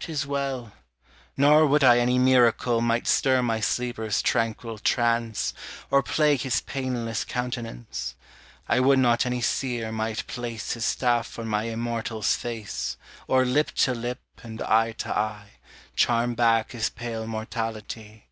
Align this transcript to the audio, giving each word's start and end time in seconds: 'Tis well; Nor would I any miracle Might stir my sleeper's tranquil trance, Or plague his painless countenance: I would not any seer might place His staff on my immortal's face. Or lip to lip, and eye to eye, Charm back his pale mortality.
'Tis 0.00 0.26
well; 0.26 0.72
Nor 1.36 1.68
would 1.68 1.84
I 1.84 1.98
any 2.00 2.18
miracle 2.18 2.80
Might 2.80 3.06
stir 3.06 3.42
my 3.42 3.60
sleeper's 3.60 4.20
tranquil 4.20 4.78
trance, 4.80 5.54
Or 5.88 6.02
plague 6.02 6.40
his 6.40 6.62
painless 6.62 7.24
countenance: 7.24 8.16
I 8.68 8.80
would 8.80 8.98
not 8.98 9.24
any 9.24 9.40
seer 9.40 9.92
might 9.92 10.26
place 10.26 10.72
His 10.72 10.84
staff 10.84 11.38
on 11.38 11.46
my 11.46 11.62
immortal's 11.62 12.34
face. 12.34 12.96
Or 13.28 13.44
lip 13.44 13.70
to 13.86 13.94
lip, 13.94 14.18
and 14.42 14.60
eye 14.62 14.96
to 14.98 15.16
eye, 15.16 15.50
Charm 15.94 16.34
back 16.34 16.72
his 16.72 16.90
pale 16.90 17.28
mortality. 17.28 18.26